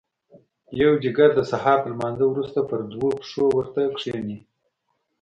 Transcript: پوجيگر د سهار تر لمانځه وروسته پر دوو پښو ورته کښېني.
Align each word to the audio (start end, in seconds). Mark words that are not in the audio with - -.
پوجيگر 0.65 1.29
د 1.35 1.39
سهار 1.51 1.77
تر 1.83 1.89
لمانځه 1.93 2.25
وروسته 2.27 2.59
پر 2.69 2.79
دوو 2.91 3.09
پښو 3.19 3.45
ورته 3.57 3.81
کښېني. 3.95 4.39